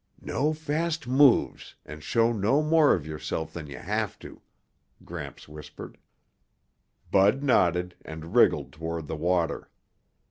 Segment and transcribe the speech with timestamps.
[0.23, 4.41] "No fast moves and show no more of yourself than you have to,"
[5.05, 5.99] Gramps whispered.
[7.11, 9.69] Bud nodded and wriggled toward the water.